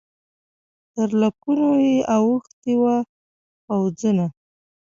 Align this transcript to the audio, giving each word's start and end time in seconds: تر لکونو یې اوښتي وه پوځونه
تر 0.93 1.09
لکونو 1.21 1.69
یې 1.85 1.97
اوښتي 2.15 2.73
وه 2.81 2.95
پوځونه 3.65 4.25